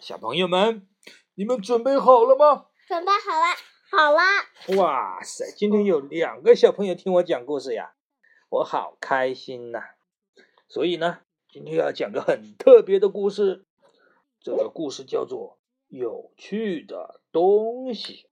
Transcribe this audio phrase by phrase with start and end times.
[0.00, 0.86] 小朋友们，
[1.34, 2.66] 你们准备好了吗？
[2.86, 3.56] 准备好了，
[3.90, 4.76] 好了！
[4.76, 7.94] 哇塞，今天有两个小朋友听我讲故事呀，
[8.50, 9.80] 我好开心呐！
[10.68, 13.64] 所以呢，今天要讲个很特别的故事。
[14.40, 15.58] 这个故事叫做
[15.96, 18.26] 《有趣的东西》。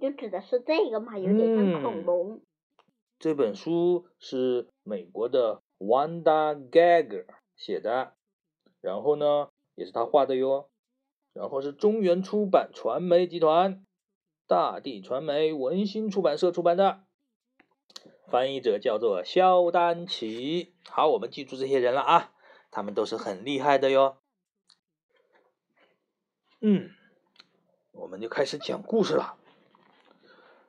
[0.00, 2.42] 就指的是这个嘛，有点像恐龙。
[3.18, 7.26] 这本书是美国的 Wanda Geiger
[7.56, 8.14] 写的，
[8.80, 10.68] 然后呢，也是他画的哟。
[11.32, 13.86] 然后是中原出版传媒集团、
[14.48, 17.04] 大地传媒文心出版社出版的，
[18.26, 20.74] 翻译者叫做肖丹奇。
[20.90, 22.32] 好，我们记住这些人了啊，
[22.72, 24.16] 他们都是很厉害的哟。
[26.60, 26.90] 嗯，
[27.92, 29.36] 我们就开始讲故事了。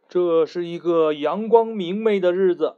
[0.08, 2.78] 这是一个阳光明媚的日子，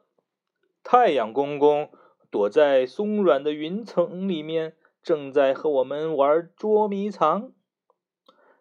[0.81, 1.91] 太阳公公
[2.29, 7.51] 躲在松软的云层里面，正在和我们玩捉迷藏。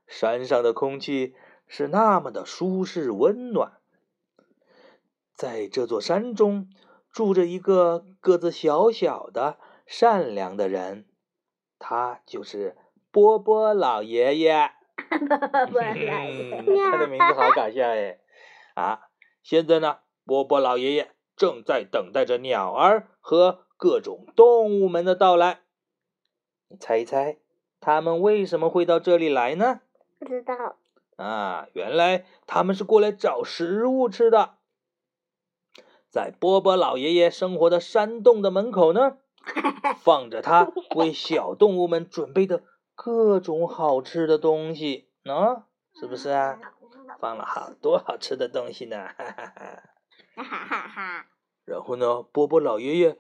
[0.07, 1.35] 山上的空气
[1.67, 3.75] 是那么的舒适温暖。
[5.35, 6.69] 在这座山中，
[7.11, 11.07] 住着一个个子小小的、善良的人，
[11.79, 12.77] 他就是
[13.11, 14.73] 波波老爷爷。
[15.11, 18.19] 他的名字好搞笑哎。
[18.75, 19.01] 啊，
[19.43, 25.63] 现在呢，波波老爷爷正在等待着鸟儿和各种动物们的到来。
[26.73, 27.37] 你猜一猜，
[27.81, 29.81] 他们为什么会到这里来呢？
[30.21, 30.77] 不知道。
[31.17, 34.55] 啊，原来他们是过来找食物吃的。
[36.09, 39.19] 在波波老爷爷生活的山洞的门口呢，
[40.01, 42.63] 放着他为小动物们准备的
[42.95, 46.57] 各种好吃的东西呢，是不是啊？
[47.19, 49.83] 放了好多好吃的东西呢，哈哈哈！
[50.37, 51.27] 哈哈哈！
[51.65, 53.19] 然后呢，波波老爷爷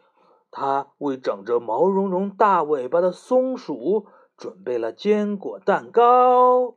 [0.50, 4.06] 他为长着毛茸茸大尾巴的松鼠
[4.36, 6.76] 准备了坚果蛋糕。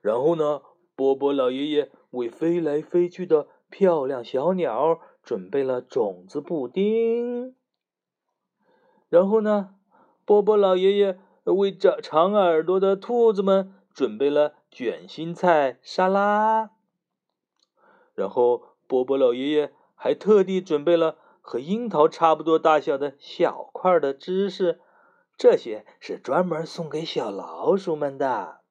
[0.00, 0.62] 然后呢，
[0.94, 7.54] 波波老爷爷为飞来飞去的漂亮小鸟准备了种子布丁。
[9.08, 9.74] 然后呢，
[10.24, 14.54] 波波老爷爷为长长耳朵的兔子们准备了。
[14.68, 16.70] 卷心菜沙拉，
[18.14, 24.80] 然后波波老爷爷还特地准备了和樱桃差不多大小的小块的芝士，
[25.38, 28.62] 这些是专门送给小老鼠们的。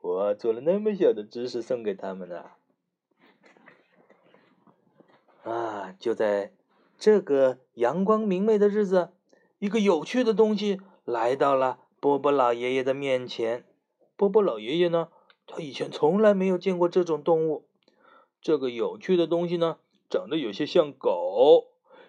[0.00, 2.46] 我做了那么小的芝士送给他们呢。
[5.42, 6.54] 啊，就在
[6.98, 9.10] 这个阳光明媚的日子，
[9.58, 13.66] 一个有趣的东西来到了波波老爷爷的面前。
[14.16, 15.08] 波波老爷爷呢？
[15.46, 17.68] 他以前从来没有见过这种动物。
[18.40, 19.76] 这个有趣的东西呢，
[20.08, 21.66] 长得有些像狗，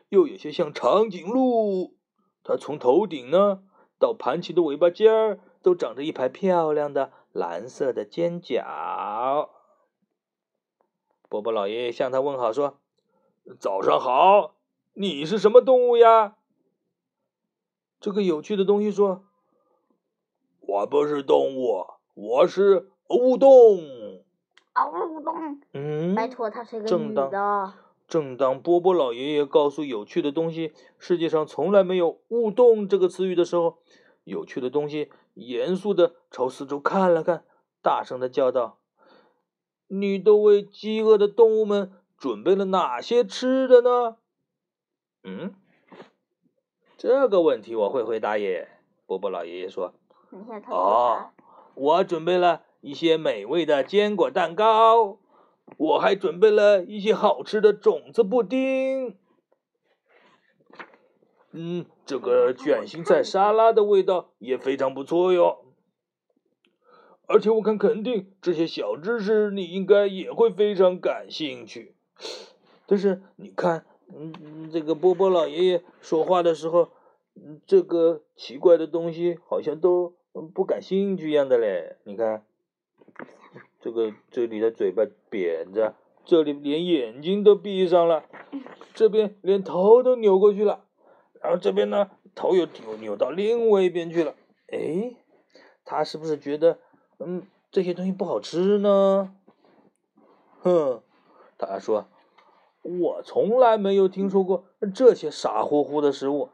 [0.09, 1.95] 又有些像长颈鹿。
[2.43, 3.63] 它从头顶呢
[3.99, 9.49] 到盘起的尾巴尖儿，都长着一排漂亮的蓝色的尖角。
[11.29, 12.79] 波波老爷爷向他问好说
[13.59, 14.55] ：“早上好，
[14.93, 16.35] 你是什么动物呀？”
[17.99, 19.25] 这个有趣的东西说
[20.61, 24.23] ：“我不是动物，我是。”乌冬，
[24.73, 27.71] 啊，乌冬，嗯，拜托，他是个女的。
[28.07, 33.79] 正当波波老爷爷告诉有趣的东西世界上从来没有“勿动”这个词语的时候，
[34.23, 37.43] 有趣的东西严肃的朝四周看了看，
[37.81, 38.79] 大声的叫道
[39.87, 44.17] ：“你都为饥饿的动物们准备了哪些吃的呢？”
[45.23, 45.55] 嗯，
[46.97, 48.69] 这个问题我会回答耶。
[49.05, 49.93] 波波老爷爷说
[50.69, 51.31] ：“哦，
[51.73, 55.17] 我准备了。”一些美味的坚果蛋糕，
[55.77, 59.17] 我还准备了一些好吃的种子布丁。
[61.51, 65.65] 嗯，这个卷心菜沙拉的味道也非常不错哟。
[67.27, 71.95] 而且我看，肯定这些小知识你应该也会非常感兴趣。
[72.85, 76.89] 但是你看，嗯，这个波波老爷爷说话的时候，
[77.65, 80.15] 这个奇怪的东西好像都
[80.53, 81.97] 不感兴趣一样的嘞。
[82.03, 82.45] 你看。
[83.85, 85.93] 这个这里的嘴巴扁着，
[86.25, 88.25] 这里连眼睛都闭上了，
[88.95, 90.85] 这边连头都扭过去了，
[91.39, 94.33] 然后这边呢头又扭扭到另外一边去了。
[94.69, 95.13] 哎，
[95.83, 96.79] 他是不是觉得
[97.19, 99.35] 嗯这些东西不好吃呢？
[100.61, 101.03] 哼，
[101.59, 102.07] 他说
[102.81, 104.65] 我从来没有听说过
[104.95, 106.49] 这些傻乎乎的食物，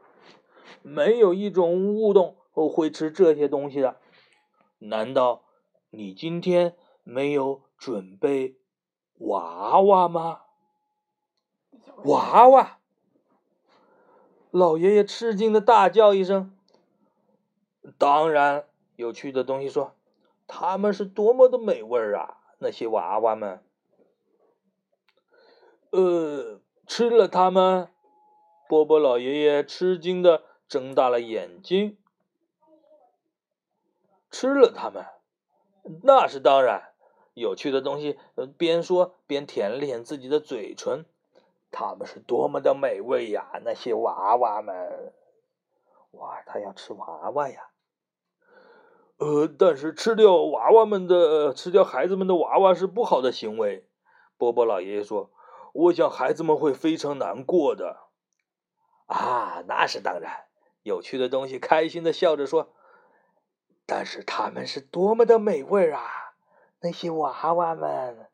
[0.82, 3.96] 没有一种物种会吃这些东西的。
[4.80, 5.44] 难道
[5.92, 6.76] 你今天？
[7.12, 8.56] 没有准备
[9.18, 10.44] 娃娃吗？
[12.06, 12.80] 娃娃！
[14.50, 16.56] 老爷爷吃惊的大叫一声。
[17.98, 18.66] 当然
[18.96, 19.94] 有趣的东西说
[20.48, 22.38] ：“他们是多么的美味啊！
[22.60, 23.62] 那些娃娃们。”
[25.92, 27.90] 呃，吃了它们？
[28.70, 31.98] 波波老爷爷吃惊的睁大了眼睛。
[34.30, 35.06] 吃了它们？
[36.04, 36.91] 那是当然。
[37.34, 38.20] 有趣的东西
[38.58, 41.06] 边说边舔了舔自己的嘴唇。
[41.72, 43.62] 它们是多么的美味呀！
[43.64, 45.14] 那些娃娃们。
[46.12, 47.70] 哇，他要吃娃娃呀！
[49.16, 53.88] 呃，但是吃掉娃娃们的，吃掉孩子们的娃娃是不好的行为。
[54.38, 55.32] 波波老爷爷说
[55.72, 58.08] ：“我想孩子们会非常难过的。”
[59.08, 60.48] 啊，那是当然。
[60.84, 62.74] 有趣的东西开心的笑着说
[63.88, 66.31] ：“但是他们是多么的美味啊！
[66.82, 68.28] 那些娃娃们。”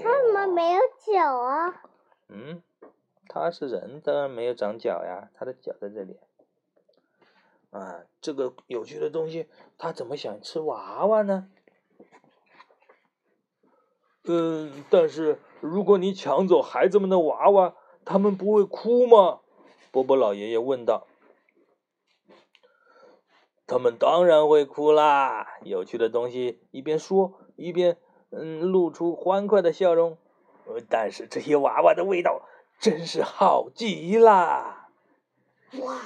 [0.00, 1.82] 他怎么没有脚啊？
[2.28, 2.62] 嗯。
[3.32, 6.18] 他是人，当然没有长脚呀，他的脚在这里。
[7.70, 9.48] 啊，这个有趣的东西，
[9.78, 11.48] 他怎么想吃娃娃呢？
[14.24, 19.42] 嗯，但是如果你抢走孩子们的娃娃，他们不会哭吗？
[19.92, 21.06] 波波老爷爷问道。
[23.70, 25.46] 他们当然会哭啦！
[25.62, 27.96] 有趣的东西一边说一边
[28.30, 30.18] 嗯露出欢快的笑容。
[30.66, 32.42] 呃，但是这些娃娃的味道。
[32.80, 34.88] 真是好极啦！
[35.82, 36.00] 哇！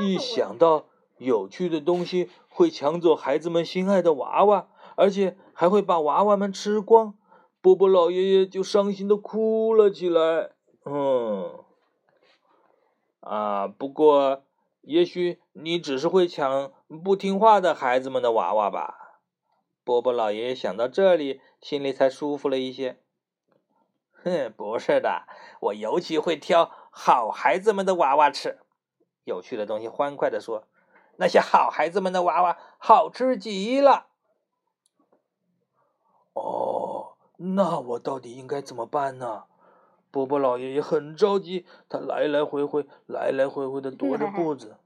[0.00, 0.86] 一想到
[1.18, 7.14] 有趣的东西会抢走孩子们心爱的娃娃，而且还会把娃娃们吃光，
[7.60, 10.50] 波波老爷爷就伤心的哭了起来。
[10.84, 11.60] 嗯，
[13.20, 14.42] 啊，不过
[14.80, 16.72] 也许你只是会抢
[17.02, 19.20] 不听话的孩子们的娃娃吧？
[19.84, 22.98] 波波老爷爷想到这里，心里才舒服了一些。
[24.12, 25.26] 哼，不是的，
[25.60, 28.58] 我尤其会挑好孩子们的娃娃吃。
[29.24, 30.64] 有趣的东西欢快地说
[31.16, 34.06] ：“那些好孩子们的娃娃好吃极了。”
[36.32, 39.44] 哦，那我到底应该怎么办呢？
[40.10, 44.76] 波波老爷爷很着急，他来来回回、来来回回的 踱着步子，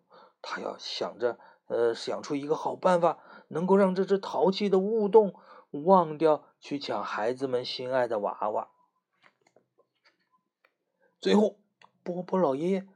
[0.41, 1.39] 他要想着，
[1.69, 3.19] 呃，想出一个好办法，
[3.49, 5.35] 能够让这只淘气的乌洞
[5.71, 8.69] 忘掉去抢孩子们心爱的娃娃。
[11.21, 11.59] 最后，
[12.03, 12.87] 波波老爷爷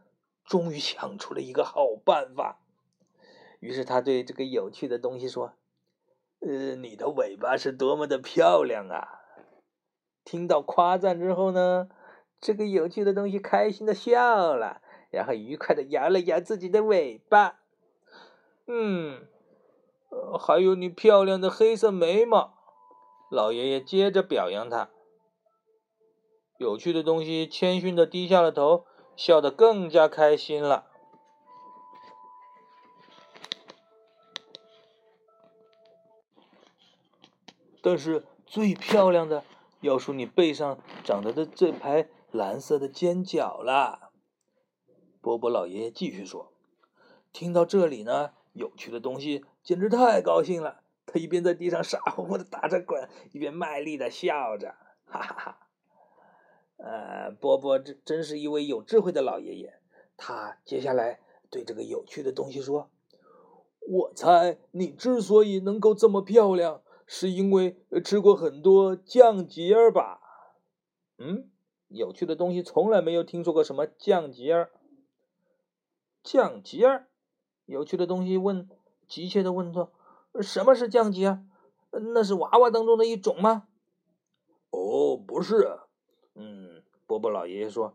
[0.45, 2.61] 终于想出了一个好办法。
[3.61, 5.53] 于是他对这个有趣的东西说
[6.41, 9.21] ：“呃，你的尾巴是多么的漂亮啊！”
[10.25, 11.89] 听到夸赞之后呢，
[12.41, 14.81] 这个有趣的东西开心的笑了，
[15.11, 17.62] 然后愉快的摇了摇自己的尾巴。
[18.67, 19.27] 嗯，
[20.39, 22.55] 还有你漂亮的黑色眉毛。
[23.31, 24.91] 老爷爷接着表扬他。
[26.59, 28.85] 有趣的东西谦逊的低下了头，
[29.17, 30.87] 笑得更加开心了。
[37.81, 39.43] 但是最漂亮的
[39.81, 44.13] 要数你背上长着的这排蓝色的尖角了。
[45.21, 46.53] 波波老爷爷继续说
[47.33, 50.83] ：“听到这里呢，有趣的东西简直太高兴了。
[51.05, 55.59] 他一边在地上傻乎乎的打着滚，一边卖力的笑着，哈哈哈。”
[56.79, 59.79] 呃，波波真真是一位有智慧的老爷爷。
[60.17, 61.21] 他接下来
[61.51, 62.91] 对这个有趣的东西说
[63.81, 70.21] ：“我猜你之所以能够这么漂亮，是因为吃过很多酱节儿吧？”
[71.19, 71.51] 嗯，
[71.89, 74.71] 有趣的东西从来没有听说过什么酱节儿。
[76.25, 77.09] 酱节儿，
[77.73, 78.69] 有趣的东西问，
[79.09, 79.91] 急切的问道
[80.41, 81.43] ：“什么是酱节？
[82.15, 83.67] 那是娃娃当中的一种吗？”
[84.71, 85.79] 哦，不是。
[86.35, 87.95] 嗯，波波老爷爷说，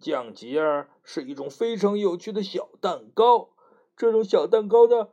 [0.00, 3.50] 酱吉儿是一种非常有趣的小蛋糕。
[3.96, 5.08] 这种小蛋糕呢，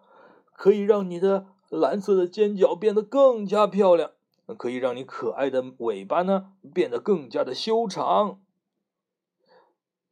[0.53, 4.11] 可以让你的蓝色的尖角变得更加漂亮，
[4.57, 8.41] 可以让你可爱的尾巴呢变得更加的修长。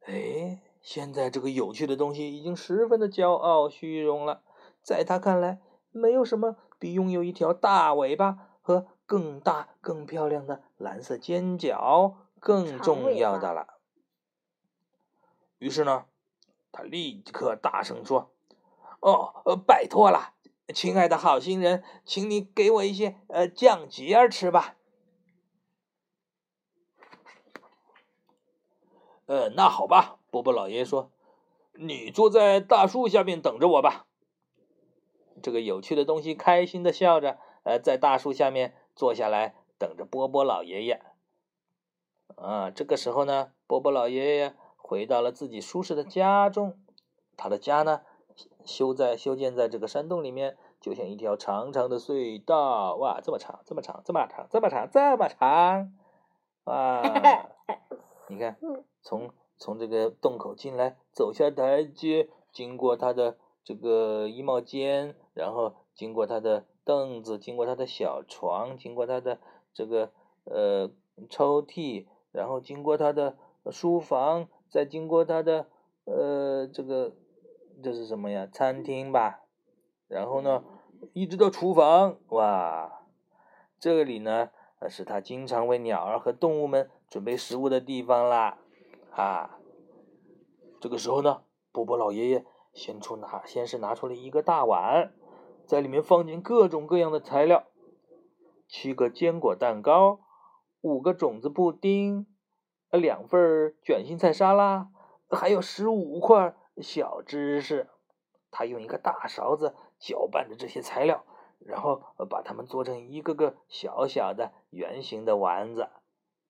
[0.06, 4.42] 哎，现在这个有趣的东西已经十分的骄傲虚荣了。
[4.82, 5.60] 在他看来，
[5.90, 12.16] 没有什么比拥有一条大尾巴和更大、更漂亮的蓝色尖角。
[12.38, 13.80] 更重要的了。
[15.56, 16.04] 于是呢，
[16.70, 18.34] 他立刻大声说
[19.00, 20.34] ：“哦，呃，拜托了，
[20.74, 24.76] 亲爱的好心人，请你给我一些呃酱吉儿吃吧。”
[29.24, 31.12] 呃，那好吧，波波老爷爷说
[31.78, 34.04] ：“你坐在大树下面等着我吧。”
[35.40, 41.00] 这个有趣的东西开心的笑着，呃，在大树下面坐下来，等着波波老爷爷。
[42.34, 46.80] 啊，这个时候呢，波波老爷爷回到了自己舒适的家中。
[47.36, 48.00] 他的家呢，
[48.64, 52.96] 修在修建在这个山洞里面，就像一条长长的隧道。
[52.96, 55.92] 哇，这么长，这么长，这么长，这么长，这么长！
[56.66, 57.02] 哇，
[58.26, 58.58] 你看，
[59.00, 59.30] 从
[59.64, 69.38] 从这个洞口进来，走下台阶，经过他的这个衣帽间，然后经过他的凳子，经过他的小床，经过他的
[69.72, 70.12] 这个
[70.44, 70.90] 呃
[71.30, 73.38] 抽屉，然后经过他的
[73.70, 75.66] 书房，再经过他的
[76.04, 77.14] 呃这个
[77.82, 78.46] 这是什么呀？
[78.52, 79.44] 餐厅吧。
[80.08, 80.62] 然后呢，
[81.14, 83.00] 一直到厨房，哇，
[83.80, 84.50] 这里呢。
[84.86, 88.58] 是他经常为鸟儿和动物们准备食物的地方啦，
[89.14, 89.58] 啊！
[90.80, 91.42] 这个时候呢，
[91.72, 95.12] 波波老爷爷先出拿，先是拿出了一个大碗，
[95.66, 97.64] 在里面放进各种各样的材料：
[98.68, 100.20] 七个坚果蛋糕，
[100.80, 102.26] 五个种子布丁，
[102.90, 104.90] 两份卷心菜沙拉，
[105.30, 107.88] 还有十五块小芝士。
[108.50, 111.24] 他用一个大勺子搅拌着这些材料。
[111.60, 115.88] 然后把它们做成一个个小小的圆形的丸子，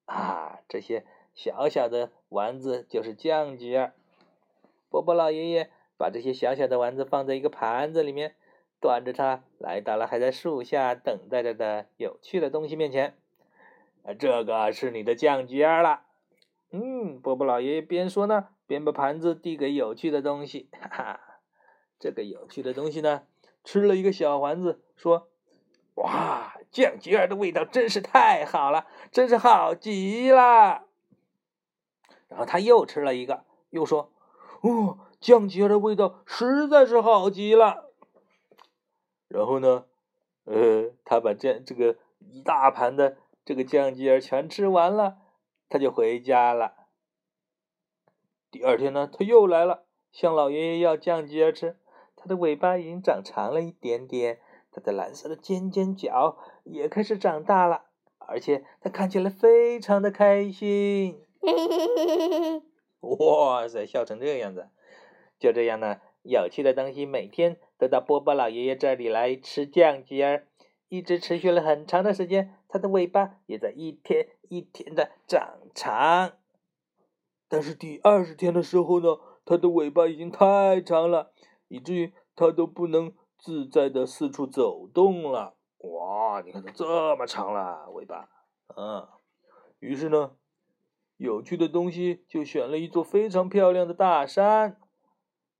[0.06, 3.92] 啊，这些小小的丸子就是酱橘儿。
[4.88, 8.36] 波波老爷爷把这些小小的丸子放在一个盘子里面，
[8.80, 13.16] 端着它来到了还在树下等待着的有趣的东西面前。
[14.18, 16.02] 这个是你的酱橘儿了。
[16.70, 20.68] 嗯，波波老爷爷边说呢，边把盘子递给有趣的东西。
[20.72, 21.20] 哈哈，
[21.98, 23.22] 这个有趣的东西呢？
[23.64, 25.28] 吃了一个小丸子，说
[25.96, 30.84] ：“哇，酱吉儿的味道真是太好了，真是好极了。”
[32.34, 34.10] 然后他又吃了一个，又说
[34.62, 37.92] ：“哦，酱鸡儿的味道实在是好极了。”
[39.30, 39.84] 然后呢，
[40.42, 45.18] 呃，他把这这个一大盘的这个酱鸡儿全吃完了，
[45.68, 46.74] 他就回家了。
[48.50, 51.76] 第二天呢，他又来了，向老爷爷要酱鸡儿吃。
[52.16, 54.40] 它的尾巴已经长长了一点点，
[54.72, 57.84] 它的蓝色的尖尖角也开始长大了，
[58.18, 61.20] 而且它看起来非常的开心。
[61.46, 62.62] 嘿嘿嘿
[63.00, 64.68] 哇塞，笑成这个样子！
[65.38, 70.46] 就这样呢，有趣的东西每天都到波波老爷爷这里来吃酱鸡儿，
[70.88, 72.54] 一直持续了很长的时间。
[72.68, 76.32] 它的尾巴也在一天一天的长长。
[77.48, 81.32] 但是第二十天的时候呢，它的尾巴已经太长了。
[81.68, 85.56] 以至于它都不能自在的四处走动了。
[85.78, 88.28] 哇，你看它这么长了尾巴，
[88.76, 89.08] 嗯。
[89.80, 90.36] 于是呢，
[91.16, 94.76] 有趣的东西就选了一座非常漂亮的大山，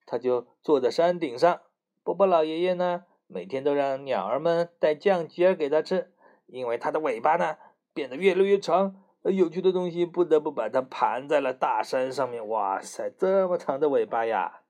[0.05, 1.61] 他就坐在山顶上。
[2.03, 6.13] 波波老爷爷呢，每天都让鸟儿们带酱鸡儿给他吃，
[6.47, 7.57] 因为它的尾巴呢
[7.93, 12.47] 变得越来越长，有趣的东西不得不把它盘在了大山上面。
[12.49, 14.61] 哇塞，这么长的尾巴呀！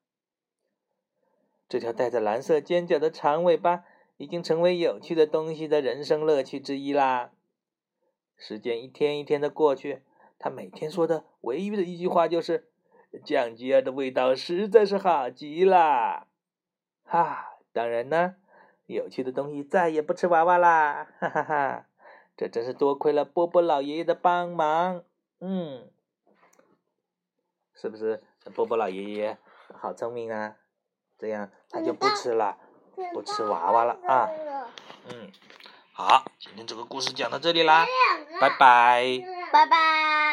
[1.67, 3.85] 这条带着蓝色尖角的长尾巴
[4.19, 7.33] 已经成为有趣的东西的人生乐趣之一啦。
[8.37, 10.03] 时间一天一天的过去，
[10.44, 12.68] 他每天说的唯一的一句话就是
[13.24, 16.26] ：“酱鸡儿的味道实在是好极了。”
[17.02, 18.34] 哈，当然呢，
[18.84, 21.08] 有趣的东西再也不吃娃娃啦！
[21.18, 21.86] 哈哈哈，
[22.36, 25.02] 这真是多亏了波波老爷爷的帮忙。
[25.40, 25.88] 嗯，
[27.72, 28.22] 是不是
[28.54, 29.38] 波波老爷爷
[29.72, 30.56] 好聪明啊？
[31.16, 32.58] 这样他就不吃了，
[33.14, 34.28] 不吃娃娃了啊。
[35.08, 35.32] 嗯，
[35.94, 37.86] 好，今天这个故事讲到这里啦，
[38.38, 39.24] 拜拜。
[39.50, 40.24] 拜拜。